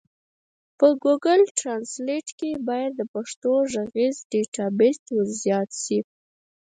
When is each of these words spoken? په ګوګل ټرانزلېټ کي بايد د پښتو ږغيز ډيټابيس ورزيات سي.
په 0.77 0.87
ګوګل 1.03 1.41
ټرانزلېټ 1.57 2.27
کي 2.39 2.51
بايد 2.67 2.91
د 2.97 3.01
پښتو 3.13 3.51
ږغيز 3.71 4.15
ډيټابيس 4.31 4.99
ورزيات 5.17 5.69
سي. 5.83 5.99